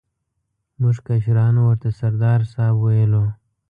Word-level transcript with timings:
موږ 0.79 0.95
کشرانو 1.07 1.61
ورته 1.65 1.89
سردار 1.99 2.39
صاحب 2.53 2.77
ویلو. 2.83 3.25